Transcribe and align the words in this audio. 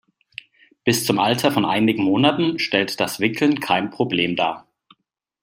Bis 0.83 1.05
zum 1.05 1.19
Alter 1.19 1.51
von 1.51 1.63
einigen 1.63 2.03
Monaten 2.03 2.57
stellt 2.57 2.99
das 2.99 3.19
Wickeln 3.19 3.59
kein 3.59 3.91
Problem 3.91 4.35
dar. 4.35 4.65